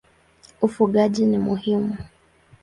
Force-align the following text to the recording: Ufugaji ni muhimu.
Ufugaji 0.61 1.25
ni 1.25 1.37
muhimu. 1.37 1.97